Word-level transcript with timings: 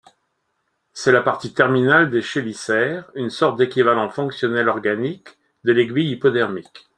C'est 0.93 1.11
la 1.11 1.21
partie 1.21 1.53
terminale 1.53 2.09
des 2.09 2.23
chélicères, 2.23 3.11
une 3.13 3.29
sorte 3.29 3.57
d'équivalent 3.59 4.09
fonctionnel 4.09 4.67
organique 4.67 5.29
de 5.63 5.73
l'aiguille 5.73 6.09
hypodermique. 6.13 6.87